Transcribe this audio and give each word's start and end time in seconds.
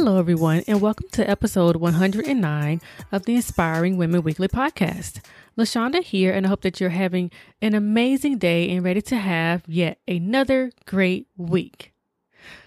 Hello, 0.00 0.16
everyone, 0.16 0.62
and 0.68 0.80
welcome 0.80 1.08
to 1.10 1.28
episode 1.28 1.74
109 1.74 2.80
of 3.10 3.24
the 3.24 3.34
Inspiring 3.34 3.96
Women 3.96 4.22
Weekly 4.22 4.46
podcast. 4.46 5.20
LaShonda 5.58 6.04
here, 6.04 6.32
and 6.32 6.46
I 6.46 6.50
hope 6.50 6.60
that 6.60 6.80
you're 6.80 6.90
having 6.90 7.32
an 7.60 7.74
amazing 7.74 8.38
day 8.38 8.70
and 8.70 8.84
ready 8.84 9.02
to 9.02 9.16
have 9.16 9.64
yet 9.66 9.98
another 10.06 10.70
great 10.86 11.26
week. 11.36 11.92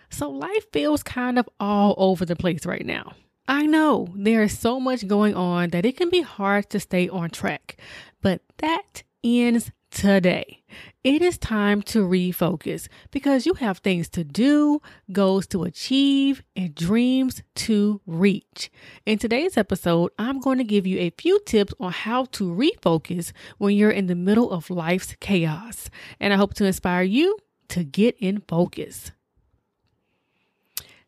So, 0.09 0.29
life 0.29 0.65
feels 0.73 1.03
kind 1.03 1.39
of 1.39 1.47
all 1.57 1.95
over 1.97 2.25
the 2.25 2.35
place 2.35 2.65
right 2.65 2.85
now. 2.85 3.13
I 3.47 3.65
know 3.65 4.09
there 4.13 4.43
is 4.43 4.59
so 4.59 4.77
much 4.81 5.07
going 5.07 5.33
on 5.33 5.69
that 5.69 5.85
it 5.85 5.95
can 5.95 6.09
be 6.09 6.23
hard 6.23 6.69
to 6.71 6.81
stay 6.81 7.07
on 7.07 7.29
track, 7.29 7.77
but 8.21 8.41
that 8.57 9.03
ends 9.23 9.71
today. 9.91 10.63
It 11.03 11.21
is 11.21 11.37
time 11.37 11.81
to 11.83 11.99
refocus 12.07 12.87
because 13.11 13.45
you 13.45 13.53
have 13.55 13.79
things 13.79 14.09
to 14.09 14.23
do, 14.23 14.81
goals 15.11 15.45
to 15.47 15.63
achieve, 15.63 16.41
and 16.55 16.73
dreams 16.73 17.43
to 17.55 18.01
reach. 18.07 18.71
In 19.05 19.19
today's 19.19 19.57
episode, 19.57 20.11
I'm 20.17 20.39
going 20.39 20.57
to 20.57 20.63
give 20.63 20.87
you 20.87 20.99
a 20.99 21.13
few 21.17 21.39
tips 21.45 21.73
on 21.79 21.91
how 21.91 22.25
to 22.31 22.45
refocus 22.45 23.33
when 23.57 23.75
you're 23.75 23.91
in 23.91 24.07
the 24.07 24.15
middle 24.15 24.51
of 24.51 24.69
life's 24.69 25.15
chaos. 25.19 25.89
And 26.19 26.33
I 26.33 26.37
hope 26.37 26.53
to 26.55 26.65
inspire 26.65 27.03
you 27.03 27.37
to 27.69 27.83
get 27.83 28.15
in 28.19 28.41
focus. 28.47 29.11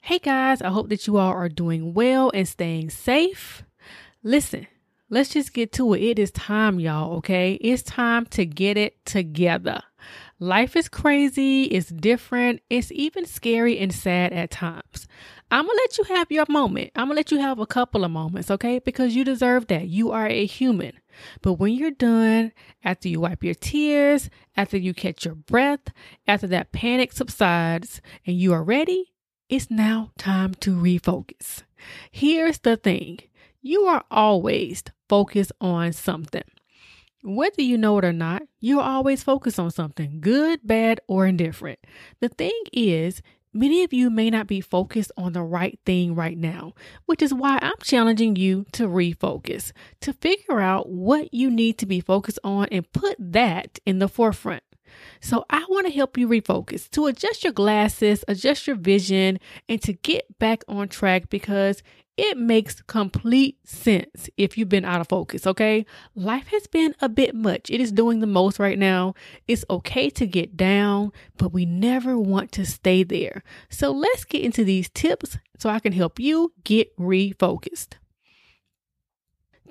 Hey 0.01 0.19
guys, 0.19 0.61
I 0.61 0.69
hope 0.69 0.89
that 0.89 1.07
you 1.07 1.17
all 1.17 1.31
are 1.31 1.49
doing 1.49 1.93
well 1.93 2.29
and 2.33 2.47
staying 2.47 2.89
safe. 2.89 3.63
Listen, 4.21 4.67
Let's 5.13 5.29
just 5.29 5.53
get 5.53 5.71
to 5.73 5.93
it. 5.93 6.01
It 6.01 6.17
is 6.17 6.31
time, 6.31 6.79
y'all, 6.79 7.17
okay? 7.17 7.53
It's 7.61 7.83
time 7.83 8.25
to 8.31 8.47
get 8.47 8.77
it 8.77 9.05
together. 9.05 9.83
Life 10.39 10.75
is 10.75 10.89
crazy, 10.89 11.65
it's 11.65 11.89
different, 11.89 12.61
it's 12.71 12.91
even 12.91 13.27
scary 13.27 13.77
and 13.77 13.93
sad 13.93 14.33
at 14.33 14.49
times. 14.49 15.07
I'm 15.51 15.67
gonna 15.67 15.77
let 15.77 15.99
you 15.99 16.03
have 16.15 16.31
your 16.31 16.47
moment. 16.49 16.93
I'm 16.95 17.09
gonna 17.09 17.13
let 17.17 17.31
you 17.31 17.37
have 17.37 17.59
a 17.59 17.67
couple 17.67 18.03
of 18.03 18.09
moments, 18.09 18.49
okay? 18.49 18.79
Because 18.79 19.15
you 19.15 19.23
deserve 19.23 19.67
that. 19.67 19.87
You 19.87 20.09
are 20.09 20.25
a 20.25 20.47
human. 20.47 20.93
But 21.43 21.53
when 21.53 21.73
you're 21.73 21.91
done, 21.91 22.51
after 22.83 23.07
you 23.07 23.19
wipe 23.19 23.43
your 23.43 23.53
tears, 23.53 24.31
after 24.57 24.77
you 24.77 24.95
catch 24.95 25.25
your 25.25 25.35
breath, 25.35 25.89
after 26.25 26.47
that 26.47 26.71
panic 26.71 27.11
subsides, 27.11 28.01
and 28.25 28.35
you 28.35 28.51
are 28.51 28.63
ready, 28.63 29.13
it's 29.47 29.69
now 29.69 30.09
time 30.17 30.55
to 30.61 30.71
refocus. 30.71 31.61
Here's 32.09 32.57
the 32.57 32.77
thing 32.77 33.19
you 33.63 33.83
are 33.85 34.03
always 34.11 34.83
focused 35.07 35.53
on 35.61 35.93
something. 35.93 36.43
Whether 37.23 37.61
you 37.61 37.77
know 37.77 37.97
it 37.97 38.05
or 38.05 38.11
not, 38.11 38.43
you're 38.59 38.81
always 38.81 39.23
focused 39.23 39.57
on 39.57 39.71
something, 39.71 40.19
good, 40.19 40.59
bad, 40.65 40.99
or 41.07 41.25
indifferent. 41.25 41.79
The 42.19 42.27
thing 42.27 42.61
is, 42.73 43.21
many 43.53 43.85
of 43.85 43.93
you 43.93 44.09
may 44.09 44.29
not 44.29 44.47
be 44.47 44.59
focused 44.59 45.13
on 45.15 45.31
the 45.31 45.41
right 45.41 45.79
thing 45.85 46.13
right 46.13 46.37
now, 46.37 46.73
which 47.05 47.21
is 47.21 47.33
why 47.33 47.57
I'm 47.61 47.71
challenging 47.81 48.35
you 48.35 48.65
to 48.73 48.89
refocus, 48.89 49.71
to 50.01 50.11
figure 50.11 50.59
out 50.59 50.89
what 50.89 51.33
you 51.33 51.49
need 51.49 51.77
to 51.77 51.85
be 51.85 52.01
focused 52.01 52.39
on 52.43 52.67
and 52.69 52.91
put 52.91 53.15
that 53.17 53.79
in 53.85 53.99
the 53.99 54.09
forefront. 54.09 54.63
So 55.21 55.45
I 55.49 55.65
want 55.69 55.87
to 55.87 55.93
help 55.93 56.17
you 56.17 56.27
refocus, 56.27 56.89
to 56.91 57.07
adjust 57.07 57.43
your 57.43 57.53
glasses, 57.53 58.23
adjust 58.27 58.67
your 58.67 58.75
vision, 58.75 59.39
and 59.69 59.81
to 59.81 59.93
get 59.93 60.39
back 60.39 60.63
on 60.67 60.87
track 60.87 61.29
because 61.29 61.83
it 62.15 62.37
makes 62.37 62.81
complete 62.83 63.57
sense 63.67 64.29
if 64.37 64.55
you've 64.55 64.69
been 64.69 64.85
out 64.85 65.01
of 65.01 65.07
focus, 65.07 65.47
okay? 65.47 65.83
Life 66.13 66.47
has 66.49 66.67
been 66.67 66.93
a 67.01 67.09
bit 67.09 67.33
much. 67.33 67.71
It 67.71 67.81
is 67.81 67.91
doing 67.91 68.19
the 68.19 68.27
most 68.27 68.59
right 68.59 68.77
now. 68.77 69.15
It's 69.47 69.65
okay 69.67 70.11
to 70.11 70.27
get 70.27 70.55
down, 70.55 71.11
but 71.37 71.53
we 71.53 71.65
never 71.65 72.17
want 72.19 72.51
to 72.51 72.65
stay 72.65 73.03
there. 73.03 73.43
So 73.69 73.91
let's 73.91 74.25
get 74.25 74.43
into 74.43 74.63
these 74.63 74.89
tips 74.89 75.39
so 75.57 75.69
I 75.69 75.79
can 75.79 75.93
help 75.93 76.19
you 76.19 76.53
get 76.63 76.95
refocused. 76.97 77.95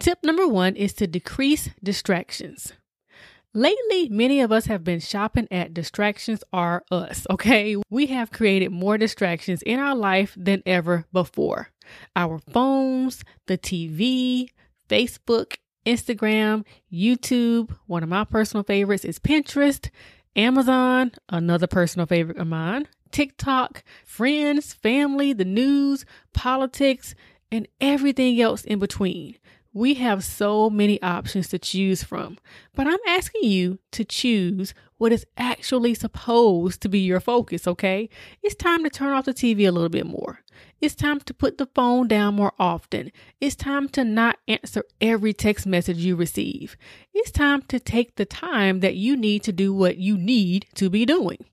Tip 0.00 0.18
number 0.24 0.48
one 0.48 0.74
is 0.74 0.94
to 0.94 1.06
decrease 1.06 1.70
distractions. 1.80 2.72
Lately, 3.54 4.08
many 4.08 4.40
of 4.40 4.50
us 4.50 4.64
have 4.64 4.82
been 4.82 5.00
shopping 5.00 5.46
at 5.50 5.74
Distractions 5.74 6.42
Are 6.54 6.84
Us, 6.90 7.26
okay? 7.28 7.76
We 7.90 8.06
have 8.06 8.30
created 8.30 8.72
more 8.72 8.96
distractions 8.96 9.60
in 9.60 9.78
our 9.78 9.94
life 9.94 10.34
than 10.38 10.62
ever 10.64 11.04
before. 11.12 11.68
Our 12.16 12.38
phones, 12.38 13.22
the 13.48 13.58
TV, 13.58 14.48
Facebook, 14.88 15.56
Instagram, 15.84 16.64
YouTube, 16.90 17.76
one 17.86 18.02
of 18.02 18.08
my 18.08 18.24
personal 18.24 18.64
favorites 18.64 19.04
is 19.04 19.18
Pinterest, 19.18 19.90
Amazon, 20.34 21.12
another 21.28 21.66
personal 21.66 22.06
favorite 22.06 22.38
of 22.38 22.46
mine, 22.46 22.88
TikTok, 23.10 23.84
friends, 24.06 24.72
family, 24.72 25.34
the 25.34 25.44
news, 25.44 26.06
politics, 26.32 27.14
and 27.50 27.68
everything 27.82 28.40
else 28.40 28.64
in 28.64 28.78
between. 28.78 29.36
We 29.74 29.94
have 29.94 30.22
so 30.22 30.68
many 30.68 31.00
options 31.00 31.48
to 31.48 31.58
choose 31.58 32.02
from, 32.02 32.36
but 32.74 32.86
I'm 32.86 32.98
asking 33.08 33.44
you 33.44 33.78
to 33.92 34.04
choose 34.04 34.74
what 34.98 35.12
is 35.12 35.26
actually 35.38 35.94
supposed 35.94 36.82
to 36.82 36.90
be 36.90 36.98
your 36.98 37.20
focus, 37.20 37.66
okay? 37.66 38.10
It's 38.42 38.54
time 38.54 38.84
to 38.84 38.90
turn 38.90 39.14
off 39.14 39.24
the 39.24 39.32
TV 39.32 39.66
a 39.66 39.72
little 39.72 39.88
bit 39.88 40.06
more. 40.06 40.40
It's 40.82 40.94
time 40.94 41.20
to 41.20 41.32
put 41.32 41.56
the 41.56 41.66
phone 41.74 42.06
down 42.06 42.34
more 42.34 42.52
often. 42.58 43.12
It's 43.40 43.56
time 43.56 43.88
to 43.90 44.04
not 44.04 44.38
answer 44.46 44.84
every 45.00 45.32
text 45.32 45.66
message 45.66 45.98
you 45.98 46.16
receive. 46.16 46.76
It's 47.14 47.30
time 47.30 47.62
to 47.62 47.80
take 47.80 48.16
the 48.16 48.26
time 48.26 48.80
that 48.80 48.96
you 48.96 49.16
need 49.16 49.42
to 49.44 49.52
do 49.52 49.72
what 49.72 49.96
you 49.96 50.18
need 50.18 50.66
to 50.74 50.90
be 50.90 51.06
doing. 51.06 51.46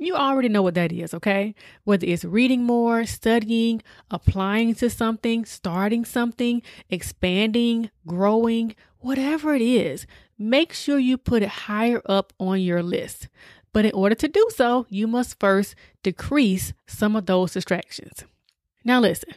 You 0.00 0.14
already 0.14 0.48
know 0.48 0.62
what 0.62 0.74
that 0.74 0.92
is, 0.92 1.12
okay? 1.12 1.56
Whether 1.82 2.06
it's 2.06 2.24
reading 2.24 2.62
more, 2.62 3.04
studying, 3.04 3.82
applying 4.10 4.76
to 4.76 4.88
something, 4.88 5.44
starting 5.44 6.04
something, 6.04 6.62
expanding, 6.88 7.90
growing, 8.06 8.76
whatever 9.00 9.54
it 9.54 9.62
is, 9.62 10.06
make 10.38 10.72
sure 10.72 11.00
you 11.00 11.18
put 11.18 11.42
it 11.42 11.48
higher 11.48 12.00
up 12.06 12.32
on 12.38 12.60
your 12.60 12.80
list. 12.80 13.28
But 13.72 13.86
in 13.86 13.92
order 13.92 14.14
to 14.14 14.28
do 14.28 14.48
so, 14.54 14.86
you 14.88 15.08
must 15.08 15.40
first 15.40 15.74
decrease 16.04 16.72
some 16.86 17.16
of 17.16 17.26
those 17.26 17.52
distractions. 17.52 18.24
Now, 18.84 19.00
listen, 19.00 19.34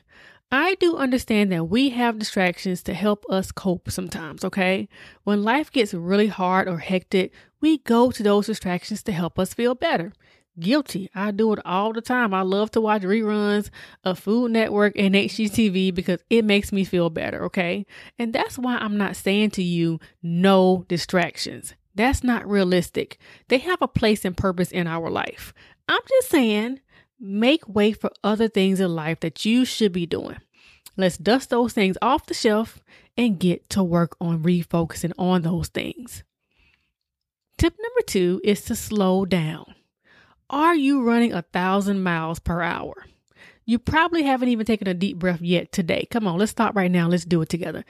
I 0.51 0.75
do 0.75 0.95
understand 0.95 1.51
that 1.51 1.65
we 1.65 1.89
have 1.89 2.19
distractions 2.19 2.83
to 2.83 2.93
help 2.93 3.25
us 3.29 3.51
cope 3.51 3.89
sometimes, 3.89 4.45
okay? 4.45 4.89
When 5.23 5.43
life 5.43 5.71
gets 5.71 5.93
really 5.93 6.27
hard 6.27 6.67
or 6.67 6.77
hectic, 6.77 7.33
we 7.61 7.79
go 7.79 8.11
to 8.11 8.21
those 8.21 8.45
distractions 8.45 9.01
to 9.03 9.11
help 9.11 9.39
us 9.39 9.53
feel 9.53 9.75
better. 9.75 10.13
Guilty. 10.59 11.09
I 11.15 11.31
do 11.31 11.53
it 11.53 11.59
all 11.65 11.93
the 11.93 12.01
time. 12.01 12.33
I 12.33 12.41
love 12.41 12.71
to 12.71 12.81
watch 12.81 13.03
reruns 13.03 13.69
of 14.03 14.19
Food 14.19 14.51
Network 14.51 14.93
and 14.97 15.15
HGTV 15.15 15.93
because 15.95 16.21
it 16.29 16.43
makes 16.43 16.71
me 16.71 16.83
feel 16.83 17.09
better, 17.09 17.45
okay? 17.45 17.85
And 18.19 18.33
that's 18.33 18.57
why 18.57 18.77
I'm 18.77 18.97
not 18.97 19.15
saying 19.15 19.51
to 19.51 19.63
you, 19.63 19.99
no 20.21 20.85
distractions. 20.87 21.73
That's 21.95 22.23
not 22.23 22.47
realistic. 22.47 23.17
They 23.47 23.59
have 23.59 23.81
a 23.81 23.87
place 23.87 24.25
and 24.25 24.35
purpose 24.35 24.71
in 24.71 24.87
our 24.87 25.09
life. 25.09 25.53
I'm 25.87 26.01
just 26.07 26.29
saying, 26.29 26.79
make 27.19 27.67
way 27.67 27.93
for 27.93 28.11
other 28.23 28.47
things 28.47 28.79
in 28.79 28.93
life 28.93 29.21
that 29.21 29.45
you 29.45 29.65
should 29.65 29.93
be 29.93 30.05
doing. 30.05 30.37
Let's 30.97 31.17
dust 31.17 31.49
those 31.49 31.73
things 31.73 31.97
off 32.01 32.25
the 32.25 32.33
shelf 32.33 32.79
and 33.17 33.39
get 33.39 33.69
to 33.71 33.83
work 33.83 34.15
on 34.19 34.43
refocusing 34.43 35.13
on 35.17 35.41
those 35.43 35.69
things. 35.69 36.23
Tip 37.57 37.73
number 37.81 38.01
two 38.05 38.41
is 38.43 38.61
to 38.63 38.75
slow 38.75 39.25
down. 39.25 39.75
Are 40.51 40.75
you 40.75 41.01
running 41.01 41.31
a 41.31 41.43
thousand 41.43 42.03
miles 42.03 42.39
per 42.39 42.61
hour? 42.61 43.05
You 43.65 43.79
probably 43.79 44.23
haven't 44.23 44.49
even 44.49 44.65
taken 44.65 44.85
a 44.85 44.93
deep 44.93 45.17
breath 45.17 45.39
yet 45.41 45.71
today. 45.71 46.05
Come 46.11 46.27
on, 46.27 46.37
let's 46.37 46.51
stop 46.51 46.75
right 46.75 46.91
now. 46.91 47.07
Let's 47.07 47.23
do 47.23 47.41
it 47.41 47.47
together. 47.47 47.85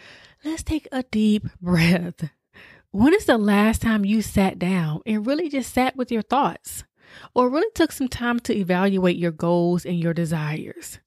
Let's 0.45 0.61
take 0.61 0.87
a 0.91 1.01
deep 1.01 1.47
breath. 1.61 2.29
When 2.91 3.15
is 3.15 3.25
the 3.25 3.39
last 3.39 3.81
time 3.81 4.05
you 4.05 4.21
sat 4.21 4.59
down 4.59 5.01
and 5.07 5.25
really 5.25 5.49
just 5.49 5.73
sat 5.73 5.95
with 5.95 6.11
your 6.11 6.21
thoughts? 6.21 6.83
Or 7.33 7.49
really 7.49 7.71
took 7.73 7.91
some 7.91 8.07
time 8.07 8.39
to 8.41 8.55
evaluate 8.55 9.17
your 9.17 9.31
goals 9.31 9.83
and 9.83 9.99
your 9.99 10.13
desires? 10.13 10.99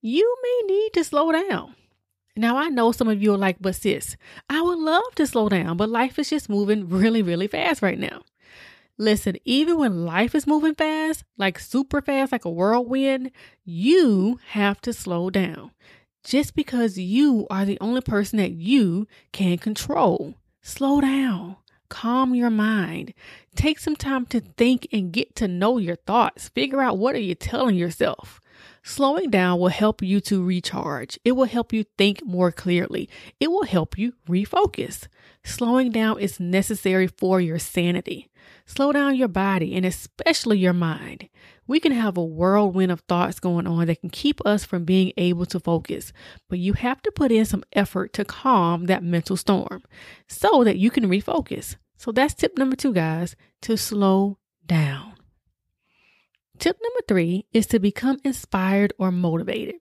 You 0.00 0.36
may 0.44 0.72
need 0.72 0.92
to 0.92 1.02
slow 1.02 1.32
down. 1.32 1.74
Now, 2.36 2.56
I 2.56 2.68
know 2.68 2.92
some 2.92 3.08
of 3.08 3.20
you 3.20 3.34
are 3.34 3.38
like, 3.38 3.56
but 3.60 3.74
sis, 3.74 4.16
I 4.48 4.62
would 4.62 4.78
love 4.78 5.12
to 5.16 5.26
slow 5.26 5.48
down, 5.48 5.76
but 5.76 5.88
life 5.88 6.20
is 6.20 6.30
just 6.30 6.48
moving 6.48 6.88
really, 6.88 7.20
really 7.20 7.48
fast 7.48 7.82
right 7.82 7.98
now. 7.98 8.22
Listen, 9.00 9.36
even 9.46 9.78
when 9.78 10.04
life 10.04 10.34
is 10.34 10.46
moving 10.46 10.74
fast, 10.74 11.24
like 11.38 11.58
super 11.58 12.02
fast, 12.02 12.32
like 12.32 12.44
a 12.44 12.50
whirlwind, 12.50 13.30
you 13.64 14.38
have 14.48 14.78
to 14.82 14.92
slow 14.92 15.30
down. 15.30 15.70
Just 16.22 16.54
because 16.54 16.98
you 16.98 17.46
are 17.48 17.64
the 17.64 17.78
only 17.80 18.02
person 18.02 18.36
that 18.36 18.52
you 18.52 19.08
can 19.32 19.56
control. 19.56 20.34
Slow 20.60 21.00
down. 21.00 21.56
calm 21.88 22.34
your 22.34 22.50
mind. 22.50 23.12
Take 23.54 23.78
some 23.78 23.96
time 23.96 24.24
to 24.26 24.40
think 24.40 24.86
and 24.92 25.12
get 25.12 25.34
to 25.36 25.48
know 25.48 25.76
your 25.76 25.96
thoughts. 25.96 26.48
Figure 26.48 26.80
out 26.80 26.98
what 26.98 27.14
are 27.14 27.20
you 27.20 27.34
telling 27.34 27.76
yourself. 27.76 28.39
Slowing 28.82 29.30
down 29.30 29.60
will 29.60 29.68
help 29.68 30.00
you 30.00 30.20
to 30.22 30.42
recharge. 30.42 31.18
It 31.24 31.32
will 31.32 31.44
help 31.44 31.72
you 31.72 31.84
think 31.98 32.24
more 32.24 32.50
clearly. 32.50 33.08
It 33.38 33.50
will 33.50 33.64
help 33.64 33.98
you 33.98 34.14
refocus. 34.28 35.06
Slowing 35.44 35.90
down 35.90 36.18
is 36.18 36.40
necessary 36.40 37.06
for 37.06 37.40
your 37.40 37.58
sanity. 37.58 38.28
Slow 38.64 38.92
down 38.92 39.16
your 39.16 39.28
body 39.28 39.74
and 39.74 39.84
especially 39.84 40.58
your 40.58 40.72
mind. 40.72 41.28
We 41.66 41.78
can 41.78 41.92
have 41.92 42.16
a 42.16 42.24
whirlwind 42.24 42.90
of 42.90 43.00
thoughts 43.02 43.38
going 43.38 43.66
on 43.66 43.86
that 43.86 44.00
can 44.00 44.10
keep 44.10 44.44
us 44.46 44.64
from 44.64 44.84
being 44.84 45.12
able 45.16 45.46
to 45.46 45.60
focus, 45.60 46.12
but 46.48 46.58
you 46.58 46.72
have 46.72 47.02
to 47.02 47.12
put 47.12 47.30
in 47.30 47.44
some 47.44 47.64
effort 47.72 48.12
to 48.14 48.24
calm 48.24 48.86
that 48.86 49.04
mental 49.04 49.36
storm 49.36 49.82
so 50.26 50.64
that 50.64 50.78
you 50.78 50.90
can 50.90 51.04
refocus. 51.04 51.76
So 51.96 52.12
that's 52.12 52.34
tip 52.34 52.56
number 52.56 52.76
two, 52.76 52.92
guys, 52.92 53.36
to 53.62 53.76
slow 53.76 54.38
down. 54.66 55.19
Tip 56.60 56.78
number 56.82 57.00
three 57.08 57.46
is 57.54 57.66
to 57.68 57.78
become 57.78 58.18
inspired 58.22 58.92
or 58.98 59.10
motivated. 59.10 59.76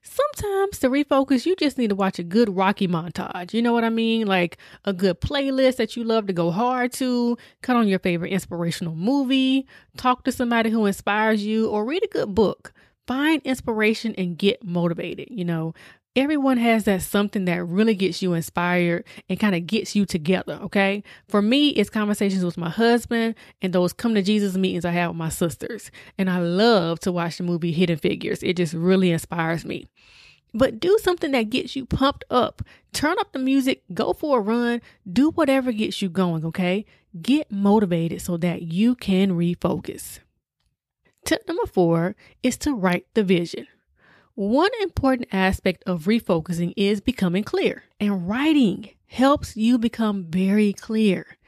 Sometimes 0.00 0.78
to 0.78 0.88
refocus, 0.88 1.44
you 1.44 1.56
just 1.56 1.76
need 1.76 1.88
to 1.88 1.96
watch 1.96 2.20
a 2.20 2.22
good 2.22 2.54
Rocky 2.54 2.86
montage. 2.86 3.52
You 3.52 3.62
know 3.62 3.72
what 3.72 3.82
I 3.82 3.90
mean? 3.90 4.28
Like 4.28 4.58
a 4.84 4.92
good 4.92 5.20
playlist 5.20 5.74
that 5.76 5.96
you 5.96 6.04
love 6.04 6.28
to 6.28 6.32
go 6.32 6.52
hard 6.52 6.92
to, 6.94 7.36
cut 7.62 7.74
on 7.74 7.88
your 7.88 7.98
favorite 7.98 8.30
inspirational 8.30 8.94
movie, 8.94 9.66
talk 9.96 10.22
to 10.22 10.30
somebody 10.30 10.70
who 10.70 10.86
inspires 10.86 11.44
you, 11.44 11.68
or 11.68 11.84
read 11.84 12.04
a 12.04 12.08
good 12.08 12.32
book. 12.32 12.72
Find 13.08 13.42
inspiration 13.42 14.14
and 14.16 14.38
get 14.38 14.62
motivated. 14.62 15.28
You 15.32 15.44
know, 15.44 15.74
everyone 16.16 16.58
has 16.58 16.84
that 16.84 17.02
something 17.02 17.44
that 17.46 17.64
really 17.64 17.94
gets 17.94 18.22
you 18.22 18.34
inspired 18.34 19.04
and 19.28 19.40
kind 19.40 19.54
of 19.54 19.66
gets 19.66 19.96
you 19.96 20.06
together. 20.06 20.58
Okay. 20.62 21.02
For 21.28 21.42
me, 21.42 21.70
it's 21.70 21.90
conversations 21.90 22.44
with 22.44 22.56
my 22.56 22.70
husband 22.70 23.34
and 23.60 23.72
those 23.72 23.92
come 23.92 24.14
to 24.14 24.22
Jesus 24.22 24.56
meetings 24.56 24.84
I 24.84 24.92
have 24.92 25.10
with 25.10 25.16
my 25.16 25.28
sisters. 25.28 25.90
And 26.16 26.30
I 26.30 26.38
love 26.38 27.00
to 27.00 27.12
watch 27.12 27.38
the 27.38 27.42
movie 27.42 27.72
Hidden 27.72 27.98
Figures. 27.98 28.42
It 28.42 28.56
just 28.56 28.74
really 28.74 29.10
inspires 29.10 29.64
me. 29.64 29.86
But 30.56 30.78
do 30.78 30.96
something 31.02 31.32
that 31.32 31.50
gets 31.50 31.74
you 31.74 31.84
pumped 31.84 32.24
up. 32.30 32.62
Turn 32.92 33.18
up 33.18 33.32
the 33.32 33.40
music, 33.40 33.82
go 33.92 34.12
for 34.12 34.38
a 34.38 34.42
run, 34.42 34.80
do 35.10 35.30
whatever 35.30 35.72
gets 35.72 36.00
you 36.00 36.08
going. 36.08 36.44
Okay. 36.44 36.86
Get 37.20 37.50
motivated 37.50 38.20
so 38.20 38.36
that 38.36 38.62
you 38.62 38.94
can 38.94 39.32
refocus. 39.32 40.20
Tip 41.24 41.48
number 41.48 41.66
four 41.66 42.14
is 42.42 42.56
to 42.58 42.74
write 42.74 43.06
the 43.14 43.24
vision. 43.24 43.66
One 44.36 44.70
important 44.82 45.28
aspect 45.30 45.84
of 45.86 46.06
refocusing 46.06 46.74
is 46.76 47.00
becoming 47.00 47.44
clear, 47.44 47.84
and 48.00 48.28
writing 48.28 48.90
helps 49.06 49.56
you 49.56 49.78
become 49.78 50.24
very 50.24 50.72
clear. 50.72 51.38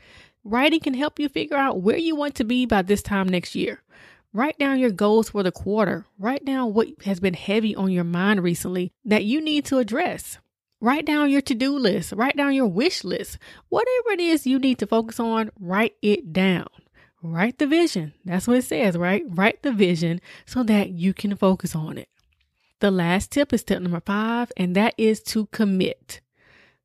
Writing 0.44 0.78
can 0.78 0.94
help 0.94 1.18
you 1.18 1.28
figure 1.28 1.56
out 1.56 1.80
where 1.80 1.96
you 1.96 2.14
want 2.14 2.36
to 2.36 2.44
be 2.44 2.64
by 2.64 2.82
this 2.82 3.02
time 3.02 3.28
next 3.28 3.56
year. 3.56 3.82
Write 4.32 4.56
down 4.60 4.78
your 4.78 4.92
goals 4.92 5.30
for 5.30 5.42
the 5.42 5.50
quarter. 5.50 6.06
Write 6.16 6.44
down 6.44 6.74
what 6.74 6.86
has 7.04 7.18
been 7.18 7.34
heavy 7.34 7.74
on 7.74 7.90
your 7.90 8.04
mind 8.04 8.44
recently 8.44 8.92
that 9.04 9.24
you 9.24 9.40
need 9.40 9.64
to 9.64 9.78
address. 9.78 10.38
Write 10.80 11.06
down 11.06 11.28
your 11.28 11.40
to 11.40 11.56
do 11.56 11.76
list. 11.76 12.12
Write 12.12 12.36
down 12.36 12.54
your 12.54 12.68
wish 12.68 13.02
list. 13.02 13.36
Whatever 13.68 14.10
it 14.12 14.20
is 14.20 14.46
you 14.46 14.60
need 14.60 14.78
to 14.78 14.86
focus 14.86 15.18
on, 15.18 15.50
write 15.58 15.96
it 16.02 16.32
down. 16.32 16.68
Write 17.20 17.58
the 17.58 17.66
vision. 17.66 18.12
That's 18.24 18.46
what 18.46 18.58
it 18.58 18.64
says, 18.64 18.96
right? 18.96 19.24
Write 19.26 19.64
the 19.64 19.72
vision 19.72 20.20
so 20.44 20.62
that 20.62 20.90
you 20.90 21.12
can 21.12 21.34
focus 21.34 21.74
on 21.74 21.98
it. 21.98 22.08
The 22.80 22.90
last 22.90 23.30
tip 23.30 23.52
is 23.52 23.64
tip 23.64 23.80
number 23.80 24.00
five, 24.00 24.52
and 24.56 24.76
that 24.76 24.94
is 24.98 25.22
to 25.24 25.46
commit. 25.46 26.20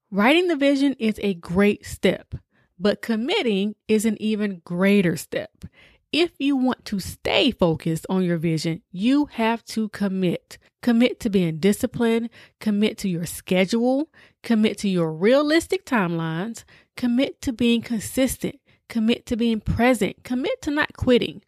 Writing 0.09 0.47
the 0.47 0.55
vision 0.55 0.95
is 0.99 1.19
a 1.21 1.33
great 1.33 1.85
step, 1.85 2.35
but 2.79 3.01
committing 3.01 3.75
is 3.87 4.05
an 4.05 4.21
even 4.21 4.61
greater 4.63 5.17
step. 5.17 5.65
If 6.13 6.31
you 6.39 6.55
want 6.57 6.83
to 6.85 6.99
stay 6.99 7.51
focused 7.51 8.05
on 8.09 8.23
your 8.23 8.37
vision, 8.37 8.81
you 8.91 9.27
have 9.33 9.63
to 9.65 9.89
commit. 9.89 10.57
Commit 10.81 11.19
to 11.21 11.29
being 11.29 11.59
disciplined, 11.59 12.29
commit 12.59 12.97
to 12.99 13.09
your 13.09 13.25
schedule, 13.25 14.09
commit 14.43 14.77
to 14.79 14.89
your 14.89 15.13
realistic 15.13 15.85
timelines, 15.85 16.63
commit 16.97 17.41
to 17.41 17.53
being 17.53 17.81
consistent, 17.81 18.59
commit 18.89 19.25
to 19.25 19.37
being 19.37 19.61
present, 19.61 20.23
commit 20.23 20.61
to 20.63 20.71
not 20.71 20.93
quitting. 20.97 21.43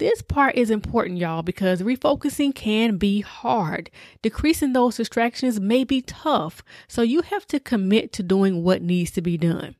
This 0.00 0.22
part 0.22 0.54
is 0.54 0.70
important, 0.70 1.18
y'all, 1.18 1.42
because 1.42 1.82
refocusing 1.82 2.54
can 2.54 2.96
be 2.96 3.20
hard. 3.20 3.90
Decreasing 4.22 4.72
those 4.72 4.96
distractions 4.96 5.60
may 5.60 5.84
be 5.84 6.00
tough, 6.00 6.62
so 6.88 7.02
you 7.02 7.20
have 7.20 7.46
to 7.48 7.60
commit 7.60 8.10
to 8.14 8.22
doing 8.22 8.64
what 8.64 8.80
needs 8.80 9.10
to 9.10 9.20
be 9.20 9.36
done. 9.36 9.76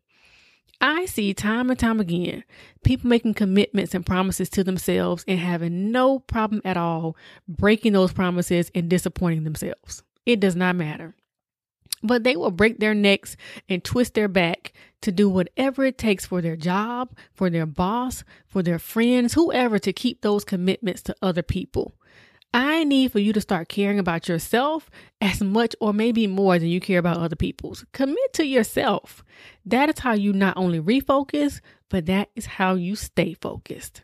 I 0.78 1.06
see 1.06 1.32
time 1.32 1.70
and 1.70 1.78
time 1.78 2.00
again 2.00 2.44
people 2.84 3.08
making 3.08 3.32
commitments 3.32 3.94
and 3.94 4.04
promises 4.04 4.50
to 4.50 4.62
themselves 4.62 5.24
and 5.26 5.38
having 5.38 5.90
no 5.90 6.18
problem 6.18 6.60
at 6.66 6.76
all 6.76 7.16
breaking 7.48 7.94
those 7.94 8.12
promises 8.12 8.70
and 8.74 8.90
disappointing 8.90 9.44
themselves. 9.44 10.02
It 10.26 10.38
does 10.38 10.54
not 10.54 10.76
matter 10.76 11.14
but 12.02 12.24
they 12.24 12.36
will 12.36 12.50
break 12.50 12.78
their 12.78 12.94
necks 12.94 13.36
and 13.68 13.84
twist 13.84 14.14
their 14.14 14.28
back 14.28 14.72
to 15.02 15.12
do 15.12 15.28
whatever 15.28 15.84
it 15.84 15.98
takes 15.98 16.26
for 16.26 16.40
their 16.40 16.56
job, 16.56 17.16
for 17.32 17.50
their 17.50 17.66
boss, 17.66 18.24
for 18.46 18.62
their 18.62 18.78
friends, 18.78 19.34
whoever 19.34 19.78
to 19.78 19.92
keep 19.92 20.20
those 20.20 20.44
commitments 20.44 21.02
to 21.02 21.16
other 21.22 21.42
people. 21.42 21.94
I 22.52 22.82
need 22.82 23.12
for 23.12 23.20
you 23.20 23.32
to 23.32 23.40
start 23.40 23.68
caring 23.68 24.00
about 24.00 24.28
yourself 24.28 24.90
as 25.20 25.40
much 25.40 25.76
or 25.80 25.92
maybe 25.92 26.26
more 26.26 26.58
than 26.58 26.68
you 26.68 26.80
care 26.80 26.98
about 26.98 27.18
other 27.18 27.36
people's. 27.36 27.84
Commit 27.92 28.32
to 28.34 28.44
yourself. 28.44 29.22
That 29.64 29.88
is 29.88 30.00
how 30.00 30.14
you 30.14 30.32
not 30.32 30.56
only 30.56 30.80
refocus, 30.80 31.60
but 31.88 32.06
that 32.06 32.30
is 32.34 32.46
how 32.46 32.74
you 32.74 32.96
stay 32.96 33.34
focused. 33.34 34.02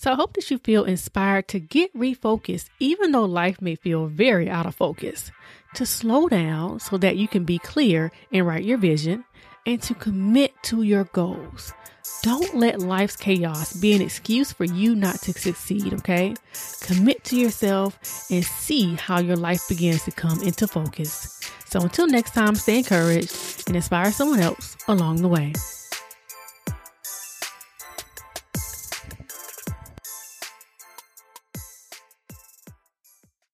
So 0.00 0.10
I 0.12 0.14
hope 0.14 0.32
that 0.32 0.50
you 0.50 0.56
feel 0.56 0.84
inspired 0.84 1.46
to 1.48 1.60
get 1.60 1.94
refocused, 1.94 2.70
even 2.78 3.12
though 3.12 3.26
life 3.26 3.60
may 3.60 3.74
feel 3.74 4.06
very 4.06 4.48
out 4.48 4.64
of 4.64 4.74
focus 4.74 5.30
to 5.74 5.84
slow 5.84 6.26
down 6.26 6.80
so 6.80 6.96
that 6.96 7.18
you 7.18 7.28
can 7.28 7.44
be 7.44 7.58
clear 7.58 8.10
and 8.32 8.46
write 8.46 8.64
your 8.64 8.78
vision, 8.78 9.26
and 9.66 9.82
to 9.82 9.92
commit 9.92 10.54
to 10.62 10.80
your 10.80 11.04
goals. 11.04 11.74
Don't 12.22 12.56
let 12.56 12.80
life's 12.80 13.14
chaos 13.14 13.74
be 13.74 13.92
an 13.92 14.00
excuse 14.00 14.54
for 14.54 14.64
you 14.64 14.94
not 14.94 15.16
to 15.16 15.34
succeed, 15.34 15.92
okay? 15.92 16.34
Commit 16.80 17.22
to 17.24 17.36
yourself 17.36 17.98
and 18.30 18.42
see 18.42 18.94
how 18.94 19.20
your 19.20 19.36
life 19.36 19.68
begins 19.68 20.04
to 20.04 20.12
come 20.12 20.42
into 20.42 20.66
focus. 20.66 21.42
So 21.66 21.78
until 21.78 22.06
next 22.06 22.32
time, 22.32 22.54
stay 22.54 22.78
encouraged 22.78 23.64
and 23.66 23.76
inspire 23.76 24.12
someone 24.12 24.40
else 24.40 24.78
along 24.88 25.20
the 25.20 25.28
way. 25.28 25.52